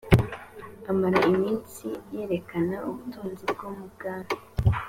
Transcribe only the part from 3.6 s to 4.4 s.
mu bwami